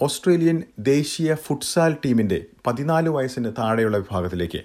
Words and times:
Australian 0.00 0.62
ദേശീയ 0.78 1.34
futsal 1.34 1.96
ടീമിന്റെ 2.04 2.44
പതിനാല് 2.66 3.08
വയസ്സിന് 3.08 3.52
താഴെയുള്ള 3.58 3.96
വിഭാഗത്തിലേക്ക് 3.96 4.62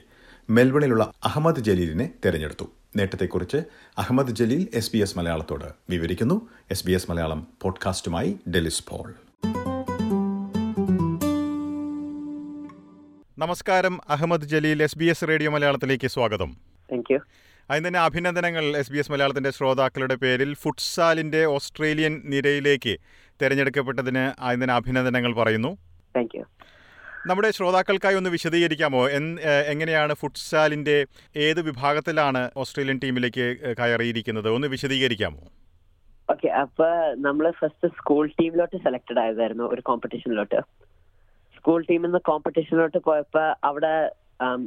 മെൽബണിലുള്ള 0.50 1.14
അഹമ്മദ് 1.24 1.60
ജലീലിനെ 1.60 2.10
തെരഞ്ഞെടുത്തു. 2.26 2.66
നേട്ടത്തെക്കുറിച്ച് 2.96 3.58
Ahammed 3.98 4.36
Jaleel 4.36 4.68
S 4.74 4.92
B 4.92 4.98
S 4.98 5.18
മലയാളത്തോട് 5.18 5.66
വിവരിക്കുന്നു. 5.90 6.50
എസ് 6.72 6.88
ബി 6.88 6.92
എസ് 6.92 7.12
മലയാളം 7.12 7.48
പോഡ്കാസ്റ്റുമായി 7.62 8.40
ഡെലിസ് 8.56 8.84
പോൾ. 8.88 9.14
നമസ്കാരം. 13.38 14.00
Ahmed 14.10 14.46
Jaleel 14.46 14.84
S 14.84 14.98
B 14.98 15.06
S 15.06 15.28
radio 15.28 15.52
മലയാളത്തിലേക്ക് 15.52 16.08
സ്വാഗതം. 16.08 16.58
താങ്ക് 16.92 17.14
യു 17.14 17.20
അതിന് 17.70 17.88
തന്നെ 17.88 18.00
അഭിനന്ദനങ്ങൾ 18.00 18.78
എസ് 18.78 18.92
ബി 18.92 18.98
എസ് 18.98 19.12
മലയാളത്തിന്റെ 19.12 19.52
ശ്രോതാക്കളുടെ 19.52 20.16
പേരിൽ 20.16 20.54
ഫുട്സാലിന്റെ 20.54 21.46
ഓസ്ട്രേലിയൻ 21.46 22.22
നിരയിലേക്ക് 22.26 22.98
തിരഞ്ഞെടുക്കപ്പെട്ടതിന് 23.42 24.24
അതിന് 24.48 24.64
തന്നെ 24.64 24.76
അഭിനന്ദനങ്ങൾ 24.80 25.34
പറയുന്നു. 25.42 25.72
താങ്ക് 26.16 26.36
യു 26.38 26.44
നമ്മുടെ 27.30 27.50
ശ്രോതാക്കൾക്കായി 27.58 28.16
ഒന്ന് 28.20 28.30
വിശദീകരിക്കാമോ? 28.36 29.02
എങ്ങനെയാണ് 29.72 30.14
ഫുട്സാലിന്റെ 30.22 30.98
ഏത് 31.46 31.60
വിഭാഗത്തിലാണ് 31.70 32.42
ഓസ്ട്രേലിയൻ 32.62 33.00
ടീമിലേക്ക് 33.04 33.46
കയറിയിരിക്കുന്നത്? 33.80 34.50
ഒന്ന് 34.58 34.68
വിശദീകരിക്കാമോ? 34.76 35.42
ഓക്കെ 36.34 36.50
അപ്പൊ 36.64 36.88
നമ്മൾ 37.26 37.46
ഫസ്റ്റ് 37.60 37.88
സ്കൂൾ 37.98 38.26
ടീമിലോട്ട് 38.40 38.78
സെലക്ടഡ് 38.86 39.22
ആയതായിരുന്നു 39.24 39.66
ഒരു 39.74 39.82
കോമ്പറ്റീഷനിലോട്ട് 39.90 40.60
സ്കൂൾ 41.58 41.80
ടീമിൽ 41.90 42.08
നിന്ന് 42.08 42.22
കോമ്പറ്റീഷനിലോട്ട് 42.30 43.00
പോയപ്പോ 43.08 43.44
അവിടെ 43.70 43.94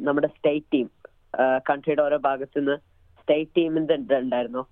നമ്മുടെ 0.07 0.29
സ്റ്റേറ്റ് 0.37 0.71
ടീം 0.75 0.89
കൺട്രിയുടെ 1.69 2.03
ഓരോ 2.07 2.17
ഭാഗത്തു 2.27 2.59
നിന്ന് 2.59 2.77
സ്റ്റേറ്റ് 3.21 3.55
ടീമിന്റെ 3.59 3.95
ഉണ്ടായിരുന്നു 4.25 4.63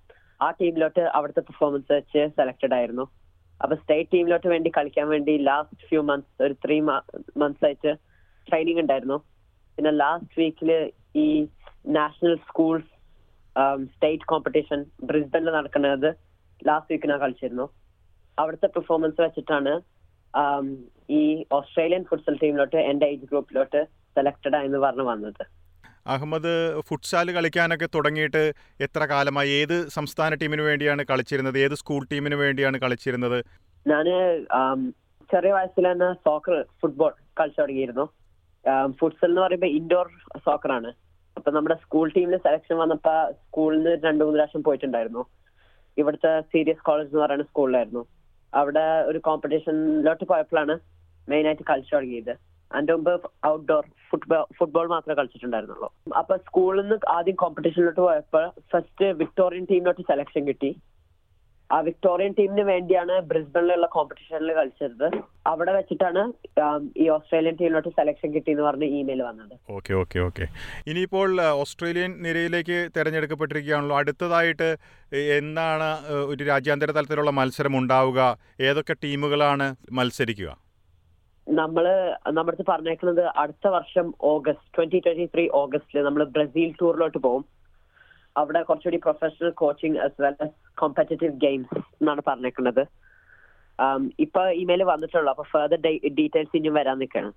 ആ 0.41 0.49
ടീമിലോട്ട് 0.61 1.03
അവിടുത്തെ 1.17 1.43
പെർഫോമൻസ് 1.49 1.91
വെച്ച് 1.93 2.23
സെലക്ടഡ് 2.39 2.75
ആയിരുന്നു. 2.79 3.05
അപ്പൊ 3.61 3.75
സ്റ്റേറ്റ് 3.81 4.11
ടീമിലോട്ട് 4.15 4.49
വേണ്ടി 4.53 4.71
കളിക്കാൻ 4.77 5.07
വേണ്ടി 5.15 5.33
ലാസ്റ്റ് 5.49 5.87
ഫ്യൂ 5.89 6.01
മന്ത്സ് 6.11 6.43
ഒരു 6.47 6.55
ത്രീ 6.65 6.77
മന്ത്സ് 7.43 7.65
ആയിട്ട് 7.69 7.93
ട്രെയിനിങ് 8.49 8.83
ഉണ്ടായിരുന്നു. 8.85 9.19
പിന്നെ 9.79 9.93
ലാസ്റ്റ് 10.02 10.39
വീക്കിൽ 10.43 10.71
ഈ 11.25 11.27
നാഷണൽ 11.99 12.35
സ്കൂൾസ് 12.49 12.91
സ്റ്റേറ്റ് 13.95 14.29
കോമ്പറ്റീഷൻ 14.33 14.80
ബ്രിസ്ബനിൽ 15.11 15.52
നടക്കുന്നത് 15.59 16.09
ലാസ്റ്റ് 16.69 16.93
വീക്ക് 16.93 17.11
ഞാൻ 17.13 17.21
കളിച്ചിരുന്നു. 17.25 17.67
അവിടുത്തെ 18.39 18.69
പെർഫോമൻസ് 18.77 19.21
വെച്ചിട്ടാണ് 19.27 19.73
ഈ 21.21 21.23
ഓസ്ട്രേലിയൻ 21.59 22.02
ഫുട്സൽ 22.11 22.37
ടീമിലോട്ട് 22.43 22.79
എന്റെ 22.91 23.07
ഏജ് 23.13 23.29
ഗ്രൂപ്പിലോട്ട് 23.30 23.80
സെലക്ടഡ് 24.17 24.57
ആയെന്ന് 24.59 24.80
പറഞ്ഞു 24.85 25.05
വന്നത്. 25.13 25.43
അഹമ്മദ് 26.06 26.52
ഫുട്സാൽ 26.88 27.29
കളിക്കാനൊക്കെ 27.37 27.88
തുടങ്ങിയിട്ട് 27.95 28.43
എത്ര 28.87 29.02
കാലമായി? 29.04 29.51
ഏത് 29.51 29.76
സംസ്ഥാന 29.96 30.34
ടീമിന് 30.43 30.62
വേണ്ടിയാണ് 30.68 31.02
കളിച്ചിരുന്നത്? 31.10 31.59
ഏത് 31.59 31.74
സ്കൂൾ 31.74 32.02
ടീമിന് 32.12 32.34
വേണ്ടിയാണ് 32.34 32.79
കളിച്ചിരുന്നത്? 32.84 33.38
ഞാൻ 33.87 34.06
ചെറിയ 35.32 35.52
വയസ്സിൽ 35.56 35.87
തന്നെ 35.93 36.09
സോക്കർ 36.26 36.56
ഫുട്ബോൾ 36.80 37.12
കളിച്ചു 37.40 37.60
തുടങ്ങിയിരുന്നു 37.60 38.06
ഫുട്സൽ 38.98 39.30
എന്ന് 39.30 39.40
പറയുമ്പോൾ 39.40 39.71
ഇൻഡോർ 39.78 40.09
സോക്കർ 40.46 40.73
ആണ്. 40.78 40.90
അപ്പൊ 41.37 41.51
നമ്മുടെ 41.56 41.76
സ്കൂൾ 41.82 42.06
ടീമിൽ 42.16 42.37
സെലക്ഷൻ 42.46 42.76
വന്നപ്പോ 42.76 43.15
സ്കൂളിൽ 43.32 43.78
നിന്ന് 43.78 43.93
രണ്ടു 44.06 44.23
മൂന്ന് 44.24 44.38
പ്രാവശ്യം 44.38 44.62
പോയിട്ടുണ്ടായിരുന്നു. 44.66 45.23
ഇവിടുത്തെ 45.96 46.32
സീരിയസ് 46.52 46.84
കോളേജ് 46.88 47.10
എന്ന് 47.10 47.23
പറയുന്ന 47.23 47.46
സ്കൂളിലായിരുന്നു 47.51 48.02
അവിടെ 48.52 48.84
ഒരു 49.10 49.18
കോമ്പറ്റീഷനിലോട്ട് 49.26 50.24
പോയപ്പോഴാണ് 50.30 50.74
മെയിൻ 51.28 51.46
ആയിട്ട് 51.46 51.65
കളിച്ചു 51.71 51.95
തുടങ്ങിയത് 51.95 52.34
അതിന്റെ 52.73 52.95
മുമ്പ് 52.96 53.15
ഔട്ട്ഡോർ 53.52 53.85
ഫുട്ബോൾ 54.10 54.45
ഫുട്ബോൾ 54.59 54.87
മാത്രമേ 54.93 55.16
കളിച്ചിട്ടുണ്ടായിരുന്നുള്ളൂ. 55.18 55.88
അപ്പൊ 56.21 56.37
സ്കൂളിൽ 56.46 56.80
നിന്ന് 56.82 56.96
ആദ്യം 57.16 57.37
കോമ്പറ്റീഷനിലോട്ട് 57.43 58.01
പോയപ്പോൾ 58.07 58.46
ഫസ്റ്റ് 58.73 59.09
വിക്ടോറിയൻ 59.21 59.66
ടീമിലോട്ട് 59.73 60.04
സെലക്ഷൻ 60.12 60.45
കിട്ടി. 60.49 60.71
ആ 61.74 61.77
വിക്ടോറിയൻ 61.87 62.32
ടീമിന് 62.38 62.62
വേണ്ടിയാണ് 62.71 63.15
ബ്രിസ്ബണിലുള്ള 63.30 63.87
കോമ്പറ്റീഷനിൽ 63.96 64.50
കളിച്ചത്. 64.56 65.04
അവിടെ 65.50 65.72
വെച്ചിട്ടാണ് 65.77 66.22
ഈ 67.03 67.04
ഓസ്ട്രേലിയൻ 67.16 67.56
ടീമിലോട്ട് 67.60 67.91
സെലക്ഷൻ 67.99 68.28
കിട്ടി 68.37 68.50
എന്ന് 68.54 68.65
പറഞ്ഞ 68.69 68.87
ഇമെയിൽ 69.00 69.22
വന്നത്. 69.27 69.55
Okay 69.77 69.93
okay 70.00 70.19
okay. 70.28 70.47
ഇനിയിപ്പോൾ 70.93 71.41
ഓസ്ട്രേലിയൻ 71.62 72.15
നിരയിലേക്ക് 72.27 72.78
തിരഞ്ഞെടുക്കപ്പെട്ടിരിക്കുകയാണല്ലോ. 72.97 73.99
അടുത്തതായിട്ട് 74.00 74.71
എന്താണ് 75.39 75.91
ഒരു 76.33 76.43
രാജ്യാന്തര 76.53 76.91
തലത്തിലുള്ള 76.99 77.34
മത്സരം 77.41 77.77
ഉണ്ടാവുക? 77.83 78.21
ഏതൊക്കെ 78.71 78.97
ടീമുകളാണ് 79.05 79.69
മത്സരിക്കുക? 80.00 80.50
നമ്മൾ 81.59 81.84
നമ്മുടെ 82.31 82.65
പറഞ്ഞേക്കുന്നത് 82.69 83.22
അടുത്ത 83.43 83.69
വർഷം 83.69 84.06
ഓഗസ്റ്റ് 84.33 84.69
ട്വന്റി 84.77 84.99
ട്വന്റി 85.05 85.27
ത്രീ 85.34 85.44
ഓഗസ്റ്റിൽ 85.61 86.05
നമ്മൾ 86.05 86.22
ബ്രസീൽ 86.37 86.71
ടൂറിലോട്ട് 86.81 87.19
പോകും 87.19 87.44
അവിടെ 88.37 88.61
കുറച്ചുകൂടി 88.62 88.97
professional 88.97 89.50
coaching 89.50 89.99
as 90.05 90.22
well 90.22 90.37
as 90.47 90.55
competitive 90.78 91.33
games 91.44 91.78
എന്നാണ് 92.00 92.22
പറഞ്ഞേക്കുന്നത്. 92.27 92.83
ഇപ്പൊ 94.19 94.43
ഇമെയിൽ 94.62 94.83
വന്നിട്ടുള്ളൂ. 94.93 95.31
അപ്പൊ 95.31 95.44
ഫെർദർ 95.55 95.81
ഡീറ്റെയിൽസ് 96.21 96.56
ഇനിയും 96.56 96.75
വരാൻ 96.75 96.99
നിൽക്കണം 96.99 97.34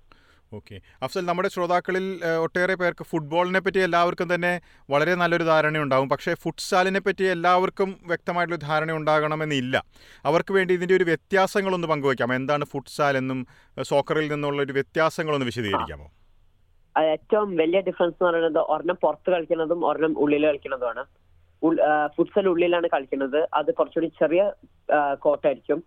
ഓക്കെ 0.52 0.76
അഫ്സൽ 1.04 1.24
നമ്മുടെ 1.28 1.48
ശ്രോതാക്കളിൽ 1.54 2.06
ഒട്ടേറെ 2.44 2.74
പേർക്ക് 2.80 3.04
ഫുട്ബോളിനെ 3.10 3.60
പറ്റി 3.66 3.80
എല്ലാവർക്കും 3.86 4.28
തന്നെ 4.34 4.52
വളരെ 4.90 5.14
നല്ലൊരു 5.22 5.44
ധാരണയുണ്ടാകും 5.44 6.08
പക്ഷേ 6.12 6.34
ഫുട്സാലിനെ 6.42 7.00
പറ്റി 7.06 7.24
എല്ലാവർക്കും 7.34 7.90
വ്യക്തമായിട്ടുള്ള 8.10 8.60
ധാരണ 8.68 8.92
ഉണ്ടാകണമെന്നില്ല. 8.92 9.76
അവർക്ക് 10.24 10.52
വേണ്ടി 10.56 10.74
ഇതിന്റെ 10.78 10.94
ഒരു 10.98 11.06
വ്യത്യാസങ്ങളൊന്ന് 11.10 11.88
പങ്കുവയ്ക്കാം. 11.92 12.34
എന്താണ് 12.34 12.64
ഫുട്സാൽ 12.64 13.16
എന്നും 13.22 13.40
സോക്കറിൽ 13.90 14.28
നിന്നുള്ള 14.34 14.60
ഒരു 14.62 14.72
വ്യത്യാസങ്ങളൊന്ന് 14.72 15.48
വിശദീകരിക്കാമോ? 15.50 16.06
ഏറ്റവും 16.96 17.50
വലിയ 17.60 17.78
ഡിഫറൻസ് 17.88 18.16
എന്ന് 18.16 18.28
പറയുന്നത് 18.30 18.60
ഒരെണ്ണം 18.72 18.98
പുറത്ത് 19.04 19.30
കളിക്കുന്നതും 19.34 19.80
ഒരെണ്ണം 19.90 20.12
ഉള്ളിൽ 20.24 20.44
കളിക്കുന്നതുമാണ്. 20.48 21.04
ഫുട്സൽ 22.16 22.46
ഉള്ളിലാണ് 22.52 22.86
കളിക്കുന്നത്. 22.94 23.40
അത് 23.58 23.70
കുറച്ചുകൂടി 23.78 24.08
ചെറിയ 24.20 24.42
കോട്ടായിരിക്കും 25.24 25.78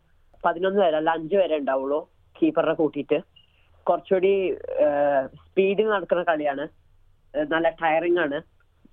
പതിനൊന്ന് 0.45 0.79
വരെ 0.83 0.97
അല്ല 0.99 1.09
അഞ്ച് 1.17 1.35
വരെ 1.41 1.57
ഉണ്ടാവുള്ളൂ 1.61 1.99
കീപ്പറിനെ 2.35 2.73
കൂട്ടിയിട്ട്. 2.81 3.19
കുറച്ചുകൂടി 3.89 4.33
സ്പീഡിൽ 5.43 5.87
നടക്കുന്ന 5.93 6.23
കളിയാണ്. 6.29 6.65
നല്ല 7.53 7.69
ടയറിംഗ് 7.81 8.21
ആണ്. 8.25 8.37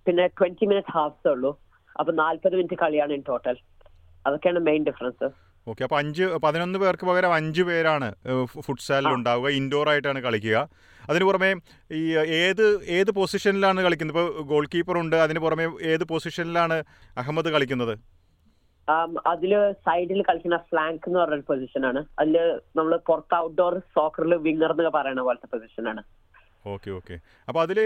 പിന്നെ 0.06 0.26
ട്വന്റി 0.38 0.64
മിനിറ്റ് 0.70 0.92
ഹാഫ്സേ 0.96 1.30
ഉള്ളൂ. 1.34 1.50
അപ്പൊ 2.00 2.12
നാല്പത് 2.12 2.54
മിനിറ്റ് 2.60 2.78
കളിയാണ് 2.82 3.12
ഇൻ 3.18 3.22
ടോട്ടൽ 3.28 3.56
അതൊക്കെയാണ് 4.26 4.60
മെയിൻ 4.68 4.82
ഡിഫറൻസ് 4.90 5.28
ഓക്കെ 5.66 5.82
അപ്പോൾ 5.84 5.98
അഞ്ച് 5.98 6.24
പതിനൊന്ന് 6.44 6.78
പേർക്ക് 6.78 7.04
പകരം 7.08 7.34
അഞ്ച് 7.34 7.62
പേരാണ് 7.68 8.08
ഫുട്സാലിൽ 8.66 9.12
ഉണ്ടാവുക. 9.18 9.48
ഇൻഡോർ 9.58 9.88
ആയിട്ടാണ് 9.92 10.20
കളിക്കുക. 10.26 10.56
അതിന് 11.10 11.24
പുറമെ 11.28 11.50
ഈ 12.00 12.02
ഏത് 12.40 12.62
ഏത് 12.96 13.10
പൊസിഷനിലാണ് 13.18 13.80
കളിക്കുന്നത്? 13.86 14.16
ഇപ്പോൾ 14.16 14.42
ഗോൾ 14.50 14.66
കീപ്പർ 14.74 14.98
ഉണ്ട്. 15.02 15.16
അതിന് 15.16 15.40
പുറമെ 15.44 15.66
ഏത് 15.92 16.04
പൊസിഷനിലാണ് 16.12 16.76
അഹമ്മദ് 17.22 17.52
കളിക്കുന്നത്? 17.54 17.94
അതിൽ 19.32 19.52
സൈഡിൽ 19.86 20.20
കളിക്കുന്ന 20.28 20.58
ഫ്ലാങ്ക് 20.70 21.06
എന്ന് 21.08 21.18
പറഞ്ഞ 21.20 21.44
പൊസിഷനാണ് 21.50 22.00
അതിൽ 22.20 22.36
നമ്മൾ 22.78 22.94
പുറത്ത് 23.08 23.36
ഔട്ട്ഡോർ 23.44 23.74
സോക്കറിൽ 23.96 24.34
വിങ്ങർ 24.46 24.72
എന്നൊക്കെ 24.74 24.92
പറയുന്ന 24.98 25.22
പോലത്തെ 25.28 25.48
പൊസിഷനാണ് 25.54 26.02
ഓക്കെ 26.72 26.90
ഓക്കെ. 26.98 27.14
അപ്പോൾ 27.48 27.60
അതിൽ 27.64 27.78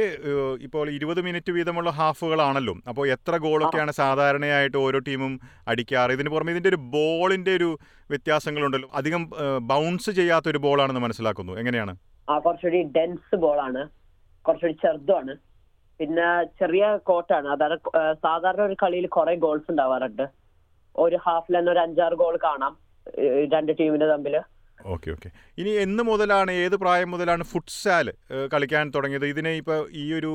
ഇപ്പോൾ 0.66 0.86
ഇരുപത് 0.96 1.20
മിനിറ്റ് 1.26 1.52
വീതമുള്ള 1.56 1.90
ഹാഫുകളാണല്ലോ 1.96 2.74
അപ്പോൾ 2.90 3.04
എത്ര 3.14 3.36
ഗോളൊക്കെയാണ് 3.44 3.92
സാധാരണയായിട്ട് 4.00 4.78
ഓരോ 4.82 4.98
ടീമും 5.08 5.32
അടിക്കാറ്? 5.70 6.12
ഇതിന് 6.16 6.30
പുറമെ 6.34 6.52
ഇതിന്റെ 6.54 6.70
ഒരു 6.72 6.80
ബോളിന്റെ 6.94 7.52
ഒരു 7.58 7.70
വ്യത്യാസങ്ങളുണ്ടല്ലോ. 8.12 8.90
അധികം 9.00 9.22
ബൗൺസ് 9.72 10.12
ചെയ്യാത്ത 10.18 10.48
ഒരു 10.52 10.60
ബോളാണെന്ന് 10.66 11.02
മനസ്സിലാക്കുന്നു. 11.06 11.54
എങ്ങനെയാണ്? 11.62 11.94
ആ 12.28 12.36
കുറച്ചുകൂടി 12.46 12.82
ഡെൻസ് 12.98 13.36
ബോളാണ് 13.44 13.82
കുറച്ചുകൂടി 14.46 14.76
ചെറുതാണ് 14.84 15.34
പിന്നെ 16.00 16.28
ചെറിയ 16.60 16.84
കോട്ടാണ് 17.10 17.48
അതായത് 17.54 17.76
സാധാരണ 18.26 18.62
ഒരു 18.68 18.76
കളിയിൽ 18.84 19.08
കുറെ 19.16 19.34
ഗോൾസ് 19.46 19.68
ഉണ്ടാവാറുണ്ട്. 19.72 20.26
ഒരു 21.04 21.18
ഹാഫിൽ 21.24 21.56
തന്നെ 21.58 21.70
ഒരു 21.74 21.80
അഞ്ചാറ് 21.86 22.16
ഗോൾ 22.22 22.36
കാണാം 22.46 22.74
രണ്ട് 23.54 23.72
ടീമിന് 23.80 24.08
തമ്മിൽ 24.12 24.36
ഓക്കെ 24.94 25.08
ഓക്കെ. 25.14 25.28
ഇനി 25.60 25.70
എന്ന് 25.84 26.02
മുതലാണ് 26.08 26.50
ഏത് 26.64 26.74
പ്രായം 26.82 27.08
മുതലാണ് 27.12 27.44
ഫുട്സാൽ 27.52 28.06
കളിക്കാൻ 28.52 28.84
തുടങ്ങിയത്? 28.94 29.26
ഇതിനെ 29.32 29.52
ഇപ്പോൾ 29.60 29.78
ഈ 30.02 30.04
ഒരു 30.18 30.32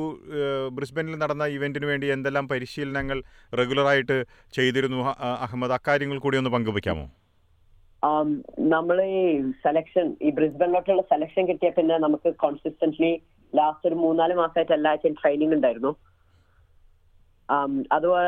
ബ്രിസ്ബനിൽ 0.77 1.15
നടന്ന 1.21 1.45
ഇവന്റിന് 1.57 1.87
വേണ്ടി 1.91 2.07
എന്തെല്ലാം 2.15 2.45
പരിശീലനങ്ങൾ 2.51 3.19
റെഗുലറായിട്ട് 3.59 4.17
ചെയ്തിരുന്നു? 4.57 4.99
അഹമ്മദ് 5.45 5.75
അക്കാര്യങ്ങൾ 5.77 6.19
കൂടി 6.25 6.39
ഒന്ന് 6.41 6.51
പങ്കുവയ്ക്കാമോ 6.55 7.05
നമ്മൾ 8.73 8.97
ഈ 9.17 9.21
സെലക്ഷൻ 9.65 10.07
ഈ 10.27 10.31
ബ്രിസ്ബനിലോട്ടുള്ള 10.39 11.03
സെലക്ഷൻ 11.13 11.43
കിട്ടിയ 11.51 11.69
പിന്നെ 11.77 11.97
നമുക്ക് 12.05 12.31
കോൺസിസ്റ്റന്റ്ലി 12.43 13.11
ലാസ്റ്റ് 13.53 13.87
ഒരു 13.89 13.97
മൂന്നാൽ 14.05 14.33
മാസമായിട്ട് 14.41 14.73
എല്ലാ 14.77 14.91
ആഴ്ചയും 14.93 15.15
ട്രെയിനിങ് 15.21 15.55
ഉണ്ടായിരുന്നു. 15.57 15.91
ആം, 17.49 17.83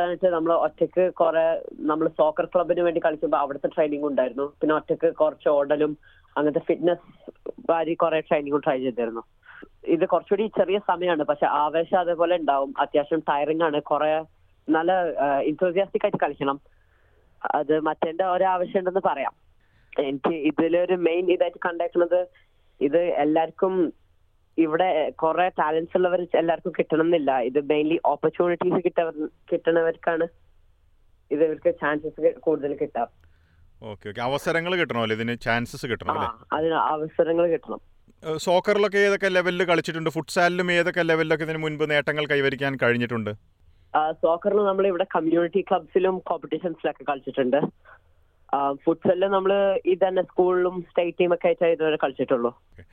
വെച്ചാൽ 0.09 0.31
നമ്മൾ 0.31 0.53
ഒറ്റയ്ക്ക് 0.53 1.13
കുറെ 1.13 1.62
നമ്മൾ 1.79 2.07
സോക്കർ 2.07 2.45
ക്ലബിന് 2.45 2.79
വേണ്ടി 2.79 3.01
കളിക്കുമ്പോൾ 3.06 3.38
അവിടുത്തെ 3.38 3.67
ട്രെയിനിങ് 3.67 4.03
ഉണ്ടായിരുന്നു. 4.03 4.53
പിന്നെ 4.62 4.75
ഒറ്റയ്ക്ക് 4.75 5.15
കുറച്ച് 5.15 5.50
ഓടലും 5.50 5.97
അങ്ങനത്തെ 6.38 6.59
ഫിറ്റ്നസ് 6.59 7.31
വാരി 7.69 7.94
കുറെ 7.94 8.19
ട്രെയിനിങ്ങും 8.19 8.59
ട്രൈ 8.59 8.79
ചെയ്തിരുന്നു. 8.79 9.23
ഇത് 9.88 10.06
കുറച്ചുകൂടി 10.06 10.47
ചെറിയ 10.47 10.79
സമയമാണ് 10.79 11.23
പക്ഷെ 11.23 11.45
ആവേശം 11.45 12.00
അതേപോലെ 12.00 12.35
ഉണ്ടാവും. 12.35 12.73
അത്യാവശ്യം 12.79 13.19
ടയറിങ് 13.19 13.63
ആണ്. 13.63 13.81
കുറെ 13.81 14.23
നല്ല 14.69 14.91
ഇൻതോസിയാസ്റ്റിക് 15.39 16.06
ആയിട്ട് 16.06 16.17
കളിക്കണം. 16.17 16.59
അത് 17.56 17.79
മറ്റേന്റെ 17.79 18.25
ഒരാവശ്യം 18.25 18.79
ഉണ്ടെന്ന് 18.79 19.00
പറയാം. 19.06 19.33
എനിക്ക് 20.00 20.33
ഇതിലൊരു 20.33 20.94
മെയിൻ 20.94 21.31
ഇതായിട്ട് 21.31 21.57
കണ്ടേക്കുന്നത് 21.67 22.27
ഇത് 22.81 22.97
എല്ലാവർക്കും 22.97 23.94
ഇവിടെ 24.63 24.90
കുറെ 25.22 25.46
ടാലൻസ് 25.60 25.96
ഉള്ളവർ 25.98 26.22
എല്ലാവർക്കും 26.42 26.74
കിട്ടണം 26.78 27.06
എന്നില്ല 27.06 27.31
ഇത് 27.50 27.60
മെയിൻലി 27.72 27.98
ഓപ്പർച്യൂണിറ്റീസ് 28.12 28.80
കിട്ടവർ 28.86 29.16
കിട്ടണവർക്കാണ് 29.52 30.25
ഇത് 31.34 31.42
ഇവർക്ക് 31.48 31.72
ചാൻസസ് 31.81 32.31
കൂടുതൽ 32.46 32.74
കിട്ടാം. 32.81 33.10
ഓക്കെ 33.92 34.06
ഓക്കെ 34.12 34.22
അവസരങ്ങൾ 34.30 34.74
കിട്ടണമല്ലോ? 34.81 35.16
ഇതിന് 35.18 35.34
ചാൻസസ് 35.48 35.86
കിട്ടണം 35.92 36.22
അതിന് 36.57 36.78
അവസരങ്ങൾ 36.94 37.46
കിട്ടണം. 37.54 37.81
സോക്കറിലൊക്കെ 38.46 39.00
ഏതൊക്കെ 39.07 39.30
ലെവലിൽ 39.38 39.63
കളിച്ചിട്ടുണ്ട്? 39.72 40.10
ഫുട്സാലിലും 40.18 40.68
ഏതൊക്കെ 40.78 41.04
ലെവലിലൊക്കെ 41.10 41.46
ഇതിന് 41.48 41.62
മുൻപ് 41.66 41.84
നേട്ടങ്ങൾ 41.94 42.25
കൈവരിക്കാൻ 42.31 42.74
കഴിഞ്ഞിട്ടുണ്ട്? 42.84 43.31
സോക്കറിൽ 44.22 44.62
നമ്മൾ 44.69 44.86
ഇവിടെ 44.92 45.06
കമ്മ്യൂണിറ്റി 45.16 45.62
ക്ലബ്സിലും 45.68 46.16
കോമ്പറ്റീഷൻസിലൊക്കെ 46.30 47.04
കളിച്ചിട്ടുണ്ട്. 47.10 47.60
ഫുട്സലിൽ 48.83 49.25
നമ്മൾ 49.36 49.51
ഇത് 49.92 50.01
തന്നെ 50.07 50.24
സ്കൂളിലും 50.30 50.75
സ്റ്റേറ്റ് 50.89 51.18
ടീമൊക്കെ 51.19 51.47
ആയിട്ടേ 51.50 51.69
ഇതുവരെ 51.75 51.97
കളിച്ചിട്ടുള്ളൂ. 52.03 52.51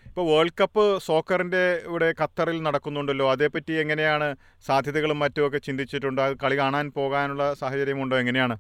ഇപ്പോൾ 0.09 0.25
വേൾഡ് 0.31 0.57
കപ്പ് 0.61 0.85
സോക്കറിന്റെ 1.07 1.63
ഇവിടെ 1.89 2.09
ഖത്തറിൽ 2.21 2.59
നടക്കുന്നുണ്ടല്ലോ. 2.67 3.27
അതേപറ്റി 3.35 3.75
എങ്ങനെയാണ് 3.83 4.29
സാധ്യതകളും 4.69 5.19
മറ്റും 5.25 5.45
ഒക്കെ 5.47 5.61
ചിന്തിച്ചിട്ടുണ്ട്? 5.67 6.21
അത് 6.27 6.35
കളി 6.43 6.57
കാണാൻ 6.63 6.87
പോകാനുള്ള 6.99 7.47
സാഹചര്യമുണ്ടോ 7.61 8.17
എങ്ങനെയാണ്? 8.23 8.57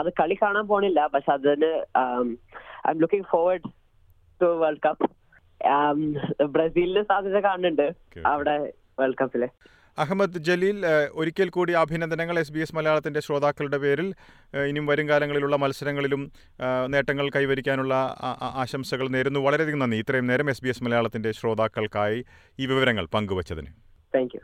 അത് 0.00 0.10
കളി 0.20 0.36
കാണാൻ 0.42 0.66
പോണില്ല. 0.72 1.02
പക്ഷെ 1.14 1.32
അതിന് 1.36 1.72
I'm 2.94 3.00
looking 3.04 3.28
forward 3.32 3.68
to 4.40 4.50
world 4.64 4.84
cup 4.86 5.08
ബ്രസീലിന് 6.56 7.04
സാധ്യത 7.12 7.38
കാണുന്നുണ്ട് 7.48 7.86
അവിടെ 8.32 8.56
വേൾഡ് 9.00 9.20
കപ്പിൽ 9.20 9.44
അഹമ്മദ് 10.02 10.40
ജലീൽ 10.48 10.78
ഒരിക്കൽ 11.20 11.48
കൂടി 11.56 11.72
അഭിനന്ദനങ്ങൾ 11.82 12.36
എസ് 12.42 12.52
ബി 12.52 12.60
എസ് 12.64 12.74
മലയാളത്തിന്റെ 12.76 13.20
ശ്രോതാക്കളുടെ 13.20 13.78
പേരിൽ 13.84 14.08
ഇനിയും 14.68 14.86
വരും 14.90 15.08
കാലങ്ങളിലുള്ള 15.08 15.56
മത്സരങ്ങളിലും 15.62 16.22
നേട്ടങ്ങൾ 16.94 17.28
കൈവരിക്കാനുള്ള 17.36 17.94
ആശംസകൾ 18.62 19.08
നേരുന്നു. 19.16 19.40
വളരെയധികം 19.40 19.82
നന്ദി. 19.84 19.98
ഇത്രയും 20.04 20.26
നേരം 20.26 20.50
എസ് 20.50 20.64
ബി 20.64 20.72
എസ് 20.74 20.84
മലയാളത്തിന്റെ 20.84 21.32
ശ്രോതാക്കൾക്കായി 21.32 22.20
ഈ 22.58 22.66
വിവരങ്ങൾ 22.66 23.06
പങ്കുവച്ചതിന്. 23.16 23.72
താങ്ക് 24.14 24.38